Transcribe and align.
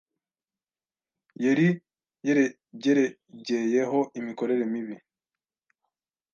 yeri 1.43 1.67
yeregeregeyeho 2.25 3.99
imikorere 4.19 4.63
mibi 4.73 4.95